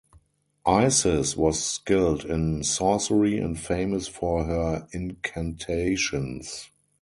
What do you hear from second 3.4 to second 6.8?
famous for her incantations.